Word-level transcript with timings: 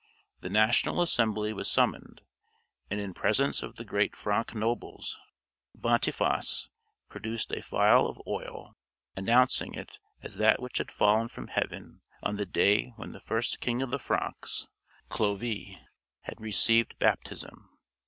The 0.39 0.49
national 0.49 0.99
assembly 1.03 1.53
was 1.53 1.69
summoned; 1.69 2.23
and 2.89 2.99
in 2.99 3.13
presence 3.13 3.61
of 3.61 3.75
the 3.75 3.85
great 3.85 4.15
Frank 4.15 4.55
nobles 4.55 5.19
Boniface 5.75 6.69
produced 7.07 7.51
a 7.51 7.61
phial 7.61 8.07
of 8.07 8.19
oil, 8.25 8.73
announcing 9.15 9.75
it 9.75 9.99
as 10.23 10.37
that 10.37 10.59
which 10.59 10.79
had 10.79 10.89
fallen 10.89 11.27
from 11.27 11.49
heaven 11.49 12.01
on 12.23 12.37
the 12.37 12.47
day 12.47 12.87
when 12.95 13.11
the 13.11 13.19
first 13.19 13.59
king 13.59 13.83
of 13.83 13.91
the 13.91 13.99
Franks 13.99 14.69
(Clovis) 15.11 15.77
had 16.21 16.41
received 16.41 16.97
baptism. 16.97 17.69